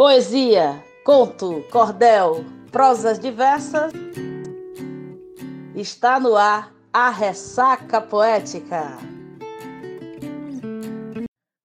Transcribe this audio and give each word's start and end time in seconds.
Poesia, 0.00 0.82
conto, 1.04 1.62
cordel, 1.70 2.42
prosas 2.72 3.18
diversas. 3.18 3.92
Está 5.74 6.18
no 6.18 6.38
ar 6.38 6.72
a 6.90 7.10
ressaca 7.10 8.00
poética. 8.00 8.96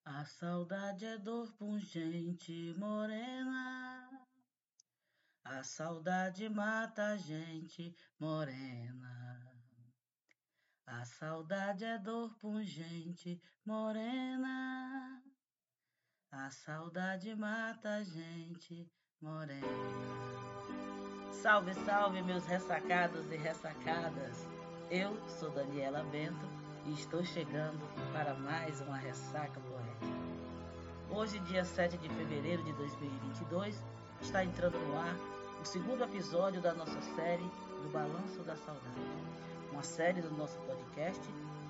A 0.03 0.25
saudade 0.25 1.05
é 1.05 1.17
dor 1.17 1.49
pungente, 1.53 2.75
morena. 2.77 4.09
A 5.45 5.63
saudade 5.63 6.49
mata 6.49 7.13
a 7.13 7.15
gente, 7.15 7.95
morena. 8.19 9.49
A 10.85 11.05
saudade 11.05 11.85
é 11.85 11.97
dor 11.97 12.35
pungente, 12.37 13.41
morena. 13.65 15.24
A 16.43 16.51
saudade 16.51 17.33
mata 17.33 17.89
a 17.95 18.03
gente 18.03 18.85
morena. 19.21 19.65
Salve, 21.31 21.73
salve, 21.73 22.21
meus 22.21 22.45
ressacados 22.45 23.31
e 23.31 23.37
ressacadas. 23.37 24.45
Eu 24.91 25.17
sou 25.29 25.49
Daniela 25.51 26.03
Bento 26.11 26.45
e 26.85 26.93
estou 26.93 27.23
chegando 27.23 27.79
para 28.11 28.33
mais 28.33 28.81
uma 28.81 28.97
ressaca 28.97 29.61
poética. 29.61 30.19
Hoje, 31.09 31.39
dia 31.39 31.63
7 31.63 31.97
de 31.97 32.09
fevereiro 32.09 32.63
de 32.63 32.73
2022, 32.73 33.81
está 34.21 34.43
entrando 34.43 34.77
no 34.77 34.97
ar 34.97 35.15
o 35.61 35.65
segundo 35.65 36.03
episódio 36.03 36.61
da 36.61 36.73
nossa 36.73 37.01
série 37.15 37.49
do 37.81 37.89
Balanço 37.93 38.43
da 38.43 38.57
Saudade. 38.57 38.99
Uma 39.71 39.83
série 39.83 40.21
do 40.21 40.31
nosso 40.31 40.59
podcast 40.59 41.23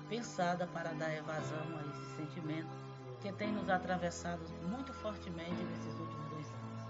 pensada 0.08 0.66
para 0.66 0.92
dar 0.94 1.14
evasão 1.14 1.78
a 1.78 1.86
esse 1.86 2.16
sentimento 2.16 2.85
que 3.20 3.32
tem 3.32 3.52
nos 3.52 3.68
atravessado 3.68 4.42
muito 4.68 4.92
fortemente 4.92 5.62
nesses 5.62 5.98
últimos 5.98 6.28
dois 6.30 6.46
anos. 6.46 6.86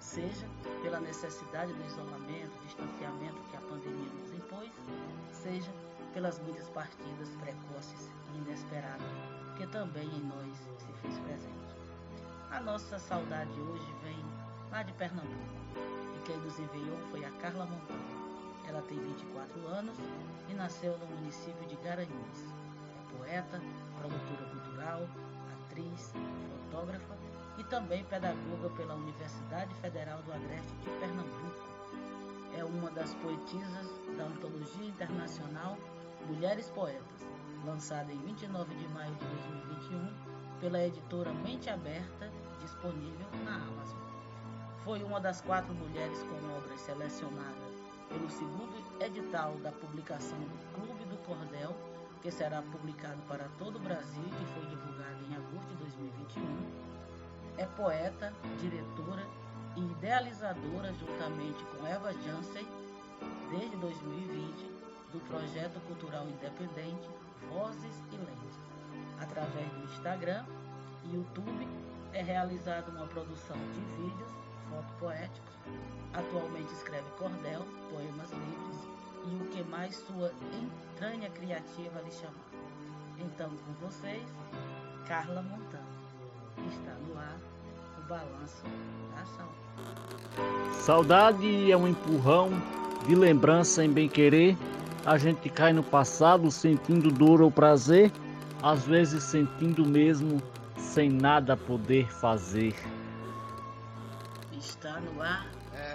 Seja 0.00 0.46
pela 0.82 1.00
necessidade 1.00 1.72
do 1.72 1.84
isolamento, 1.86 2.52
distanciamento 2.64 3.42
que 3.50 3.56
a 3.56 3.60
pandemia 3.60 4.10
nos 4.20 4.32
impôs, 4.32 4.70
seja 5.32 5.70
pelas 6.12 6.38
muitas 6.40 6.68
partidas 6.70 7.28
precoces 7.40 8.10
e 8.32 8.38
inesperadas 8.38 9.36
que 9.56 9.66
também 9.66 10.06
em 10.06 10.20
nós 10.20 10.56
se 10.78 10.92
fez 11.00 11.18
presente. 11.20 11.76
A 12.50 12.60
nossa 12.60 12.98
saudade 12.98 13.58
hoje 13.58 13.94
vem 14.02 14.24
lá 14.70 14.82
de 14.82 14.92
Pernambuco 14.94 15.56
e 16.14 16.26
quem 16.26 16.36
nos 16.38 16.58
enviou 16.58 16.98
foi 17.10 17.24
a 17.24 17.30
Carla 17.32 17.64
Montanha. 17.64 18.16
Ela 18.68 18.82
tem 18.82 18.98
24 18.98 19.66
anos 19.68 19.96
e 20.48 20.54
nasceu 20.54 20.96
no 20.98 21.06
município 21.06 21.66
de 21.66 21.76
Garanhuns. 21.76 22.44
É 22.44 23.16
poeta, 23.16 23.62
produtora 23.98 24.50
cultural, 24.50 25.08
atriz, 25.76 26.12
fotógrafa 26.70 27.16
e 27.58 27.64
também 27.64 28.02
pedagoga 28.04 28.70
pela 28.76 28.94
Universidade 28.94 29.74
Federal 29.76 30.22
do 30.22 30.32
Agreste 30.32 30.72
de 30.76 30.90
Pernambuco. 30.98 31.66
É 32.56 32.64
uma 32.64 32.90
das 32.90 33.12
poetisas 33.14 34.00
da 34.16 34.24
antologia 34.24 34.86
internacional 34.86 35.76
Mulheres 36.26 36.70
Poetas, 36.70 37.26
lançada 37.64 38.10
em 38.10 38.18
29 38.18 38.74
de 38.74 38.88
maio 38.88 39.14
de 39.14 39.24
2021 39.26 40.14
pela 40.60 40.82
editora 40.82 41.32
Mente 41.32 41.68
Aberta, 41.68 42.30
disponível 42.60 43.26
na 43.44 43.56
Amazon. 43.56 43.98
Foi 44.82 45.02
uma 45.02 45.20
das 45.20 45.42
quatro 45.42 45.74
mulheres 45.74 46.22
com 46.22 46.56
obras 46.56 46.80
selecionadas 46.80 47.84
pelo 48.08 48.30
segundo 48.30 49.02
edital 49.02 49.54
da 49.56 49.72
publicação 49.72 50.38
do 50.38 50.74
Clube 50.74 51.04
do 51.04 51.16
Cordel 51.26 51.76
que 52.22 52.30
será 52.30 52.62
publicado 52.62 53.20
para 53.28 53.48
todo 53.58 53.76
o 53.76 53.80
Brasil 53.80 54.24
e 54.24 54.44
foi 54.54 54.66
divulgado 54.66 55.24
em 55.28 55.34
agosto 55.34 55.68
de 55.68 55.76
2021. 55.76 56.86
É 57.58 57.66
poeta, 57.66 58.32
diretora 58.60 59.26
e 59.76 59.80
idealizadora, 59.80 60.92
juntamente 60.94 61.64
com 61.64 61.86
Eva 61.86 62.12
Jansen, 62.12 62.66
desde 63.50 63.76
2020, 63.76 64.76
do 65.12 65.20
projeto 65.28 65.80
cultural 65.86 66.26
independente 66.26 67.08
Vozes 67.50 68.02
e 68.12 68.16
Lentes. 68.16 68.58
Através 69.20 69.68
do 69.72 69.84
Instagram 69.84 70.44
e 71.04 71.14
YouTube, 71.14 71.68
é 72.12 72.22
realizada 72.22 72.90
uma 72.90 73.06
produção 73.06 73.56
de 73.56 73.80
vídeos, 74.02 74.30
fotopoéticos. 74.68 75.54
Atualmente 76.12 76.72
escreve 76.72 77.08
cordel, 77.18 77.64
mais 79.70 79.96
sua 79.96 80.32
entranha 80.52 81.30
criativa 81.30 82.00
lhe 82.02 82.10
chamar. 82.12 82.34
Então, 83.18 83.50
com 83.50 83.86
vocês, 83.86 84.22
Carla 85.06 85.42
Montano. 85.42 85.84
Está 86.68 86.92
no 87.06 87.18
ar 87.18 87.38
o 87.98 88.08
balanço 88.08 88.64
da 89.14 89.24
saudade. 89.24 90.74
Saudade 90.82 91.70
é 91.70 91.76
um 91.76 91.88
empurrão 91.88 92.50
de 93.06 93.14
lembrança 93.14 93.84
em 93.84 93.92
bem-querer. 93.92 94.56
A 95.04 95.18
gente 95.18 95.48
cai 95.48 95.72
no 95.72 95.82
passado 95.82 96.50
sentindo 96.50 97.10
dor 97.10 97.40
ou 97.40 97.50
prazer, 97.50 98.10
às 98.62 98.84
vezes 98.84 99.22
sentindo 99.22 99.86
mesmo 99.86 100.42
sem 100.76 101.10
nada 101.10 101.56
poder 101.56 102.10
fazer. 102.10 102.74
Está 104.58 105.00
no 105.00 105.22
ar 105.22 105.46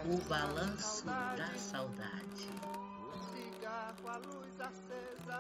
o 0.06 0.18
balanço 0.30 1.06
da 1.06 1.50
saudade 1.58 2.50
com 4.02 4.10
a 4.10 4.18
luz 4.18 4.62
acesa 4.62 5.40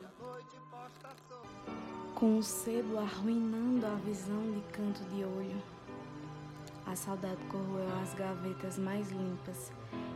e 0.00 0.04
a 0.04 0.24
noite 0.24 0.56
posta 0.70 1.10
sobre. 1.28 2.14
Com 2.14 2.38
o 2.38 2.42
sebo 2.42 2.98
arruinando 2.98 3.86
a 3.86 3.94
visão 3.96 4.52
de 4.52 4.60
canto 4.72 5.02
de 5.10 5.24
olho, 5.24 5.62
a 6.86 6.96
saudade 6.96 7.40
corroeu 7.44 7.88
as 8.02 8.12
gavetas 8.14 8.78
mais 8.78 9.10
limpas 9.10 9.72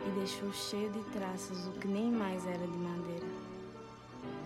e 0.06 0.10
deixou 0.18 0.52
cheio 0.52 0.90
de 0.90 1.02
traços 1.10 1.66
o 1.68 1.72
que 1.72 1.86
nem 1.86 2.10
mais 2.10 2.46
era 2.46 2.66
de 2.66 2.76
madeira. 2.76 3.26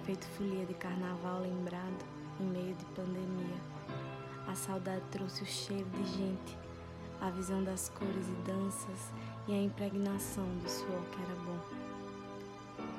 Feito 0.05 0.27
folia 0.37 0.67
de 0.67 0.75
carnaval 0.75 1.41
lembrado 1.41 2.05
em 2.41 2.45
meio 2.45 2.75
de 2.75 2.85
pandemia, 2.87 3.57
a 4.47 4.55
saudade 4.55 5.03
trouxe 5.11 5.43
o 5.43 5.47
cheiro 5.47 5.89
de 5.91 6.05
gente, 6.05 6.59
a 7.21 7.31
visão 7.31 7.63
das 7.63 7.89
cores 7.89 8.27
e 8.27 8.51
danças 8.51 9.13
e 9.47 9.53
a 9.53 9.63
impregnação 9.63 10.47
do 10.59 10.69
suor 10.69 11.03
que 11.13 11.23
era 11.23 11.41
bom. 11.43 11.82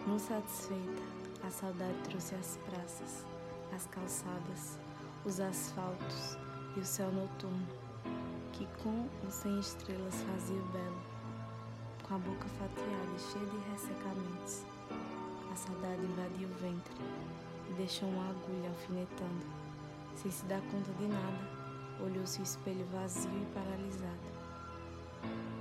Não 0.05 0.19
satisfeita, 0.19 1.01
a 1.47 1.49
saudade 1.49 1.97
trouxe 2.09 2.35
as 2.35 2.57
praças, 2.65 3.25
as 3.73 3.85
calçadas, 3.85 4.77
os 5.23 5.39
asfaltos 5.39 6.37
e 6.75 6.81
o 6.81 6.85
céu 6.85 7.09
noturno, 7.09 7.65
que 8.51 8.67
com 8.83 9.07
ou 9.23 9.31
sem 9.31 9.57
estrelas 9.61 10.21
fazia 10.23 10.61
o 10.61 10.65
belo, 10.73 11.01
com 12.03 12.15
a 12.15 12.17
boca 12.17 12.45
fatiada 12.59 13.15
e 13.15 13.31
cheia 13.31 13.45
de 13.45 13.57
ressecamentos. 13.71 14.65
A 15.49 15.55
saudade 15.55 16.03
invadiu 16.03 16.49
o 16.49 16.53
ventre 16.55 16.95
e 17.69 17.73
deixou 17.75 18.09
uma 18.09 18.29
agulha 18.29 18.69
alfinetando. 18.71 19.45
Sem 20.17 20.29
se 20.31 20.43
dar 20.47 20.59
conta 20.63 20.91
de 20.99 21.07
nada, 21.07 21.49
olhou-se 22.03 22.41
o 22.41 22.43
espelho 22.43 22.85
vazio 22.91 23.31
e 23.31 23.45
paralisado. 23.53 24.33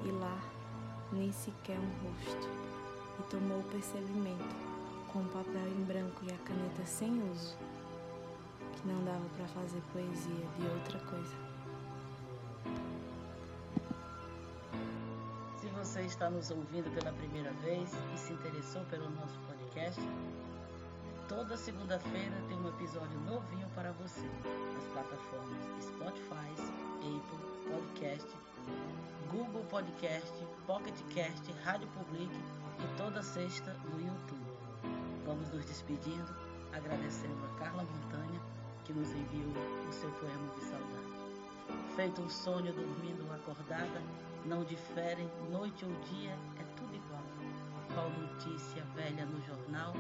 E 0.05 0.11
lá, 0.11 0.37
nem 1.13 1.31
sequer 1.31 1.79
um 1.79 2.09
rosto 2.09 2.72
e 3.19 3.23
tomou 3.25 3.61
o 3.61 3.65
percebimento 3.65 4.73
com 5.13 5.21
o 5.21 5.29
papel 5.29 5.69
em 5.69 5.85
branco 5.85 6.25
e 6.25 6.33
a 6.33 6.39
caneta 6.39 6.85
sem 6.87 7.23
uso, 7.31 7.55
que 8.73 8.89
não 8.89 9.05
dava 9.05 9.25
para 9.37 9.47
fazer 9.49 9.83
poesia 9.93 10.47
de 10.59 10.67
outra 10.67 10.99
coisa. 11.01 11.37
Se 15.61 15.67
você 15.69 16.03
está 16.03 16.31
nos 16.31 16.51
ouvindo 16.51 16.93
pela 16.95 17.13
primeira 17.13 17.53
vez 17.65 17.91
e 18.15 18.19
se 18.19 18.33
interessou 18.33 18.83
pelo 18.87 19.11
nosso 19.11 19.39
podcast, 19.47 20.01
toda 21.29 21.57
segunda-feira 21.57 22.35
tem 22.49 22.59
um 22.59 22.69
episódio 22.69 23.21
novinho 23.21 23.69
para 23.75 23.93
você 23.93 24.27
nas 24.75 24.85
plataformas 24.93 25.85
Spotify, 25.85 26.51
Apple 27.01 27.71
Podcast, 27.71 28.29
Google 29.31 29.65
Podcast, 29.71 30.33
Pocket 30.67 30.95
Cast, 31.15 31.53
Rádio 31.65 31.89
Public 31.89 32.31
e 32.79 32.97
toda 32.97 33.23
sexta 33.23 33.73
no 33.91 34.01
YouTube. 34.01 34.53
Vamos 35.25 35.51
nos 35.51 35.65
despedindo, 35.65 36.35
agradecendo 36.73 37.45
a 37.45 37.59
Carla 37.59 37.85
Montanha, 37.85 38.41
que 38.85 38.93
nos 38.93 39.09
enviou 39.11 39.53
o 39.89 39.93
seu 39.93 40.11
poema 40.11 40.49
de 40.55 40.61
saudade. 40.65 41.13
Feito 41.97 42.23
um 42.23 42.29
sonho 42.29 42.73
dormindo 42.73 43.23
acordada, 43.35 44.03
não 44.45 44.65
diferem 44.65 45.29
noite 45.51 45.85
ou 45.85 45.93
dia, 46.11 46.37
é 46.59 46.65
tudo 46.77 46.95
igual. 46.95 47.23
Qual 47.95 48.11
notícia 48.11 48.85
velha 48.95 49.27
no 49.27 49.41
jornal, 49.47 49.93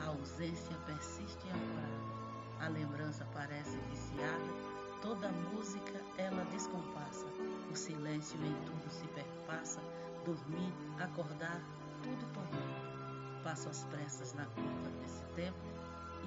a 0.00 0.06
ausência 0.06 0.76
persiste 0.86 1.46
ancorada. 1.48 2.14
A 2.60 2.68
lembrança 2.68 3.26
parece 3.32 3.76
viciada, 3.90 4.83
toda 5.04 5.28
música 5.52 6.00
ela 6.16 6.42
descompassa. 6.46 7.26
O 7.70 7.76
silêncio 7.76 8.38
em 8.42 8.54
tudo 8.64 8.90
se 8.90 9.06
perpassa, 9.08 9.78
dormir, 10.24 10.72
acordar, 10.98 11.60
tudo 12.02 12.32
tormento. 12.32 13.42
Passo 13.44 13.68
as 13.68 13.84
pressas 13.84 14.32
na 14.32 14.46
curva 14.46 14.90
desse 15.02 15.22
tempo 15.36 15.58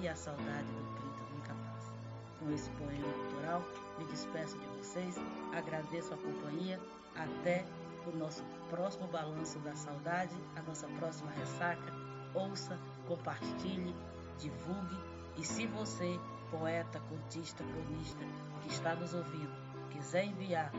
e 0.00 0.08
a 0.08 0.14
saudade 0.14 0.68
do 0.68 0.94
grito 0.94 1.34
nunca 1.34 1.54
passa. 1.54 1.92
Com 2.38 2.52
esse 2.52 2.70
poema 2.70 3.08
autoral. 3.08 3.62
Me 3.98 4.04
despeço 4.04 4.56
de 4.56 4.66
vocês, 4.66 5.16
agradeço 5.52 6.14
a 6.14 6.16
companhia. 6.16 6.80
Até 7.16 7.66
o 8.06 8.16
nosso 8.16 8.44
próximo 8.70 9.08
balanço 9.08 9.58
da 9.58 9.74
saudade, 9.74 10.36
a 10.54 10.62
nossa 10.62 10.86
próxima 10.86 11.32
ressaca. 11.32 11.92
Ouça, 12.32 12.78
compartilhe, 13.08 13.92
divulgue 14.38 14.96
e 15.36 15.44
se 15.44 15.66
você, 15.66 16.20
poeta, 16.50 17.00
contista, 17.08 17.64
cronista, 17.64 18.24
que 18.62 18.68
está 18.68 18.94
nos 18.94 19.14
ouvindo, 19.14 19.52
quiser 19.90 20.24
enviar 20.24 20.72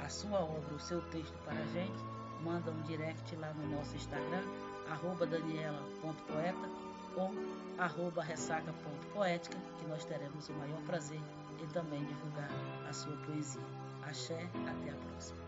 a 0.00 0.08
sua 0.08 0.40
obra, 0.40 0.74
o 0.74 0.80
seu 0.80 1.00
texto 1.10 1.36
para 1.44 1.58
a 1.58 1.66
gente, 1.66 1.98
manda 2.42 2.70
um 2.70 2.82
direct 2.82 3.34
lá 3.36 3.52
no 3.54 3.76
nosso 3.76 3.96
Instagram, 3.96 4.42
arroba 4.90 5.26
daniela.poeta 5.26 6.68
ou 7.16 7.30
arroba 7.78 8.22
ressaca.poética, 8.22 9.56
que 9.78 9.86
nós 9.86 10.04
teremos 10.04 10.48
o 10.48 10.52
maior 10.54 10.80
prazer 10.82 11.20
em 11.60 11.66
também 11.68 12.04
divulgar 12.04 12.50
a 12.88 12.92
sua 12.92 13.16
poesia. 13.18 13.62
Axé, 14.02 14.48
até 14.66 14.90
a 14.90 14.94
próxima. 14.94 15.38